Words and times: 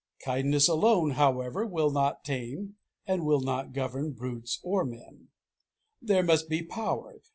Kindness 0.25 0.67
alone, 0.67 1.11
however, 1.11 1.63
will 1.63 1.91
not 1.91 2.23
tame, 2.23 2.73
and 3.05 3.23
will 3.23 3.41
not 3.41 3.71
govern, 3.71 4.13
brutes 4.13 4.59
or 4.63 4.83
men. 4.83 5.27
There 6.01 6.23
must 6.23 6.49
be 6.49 6.63
power. 6.63 7.21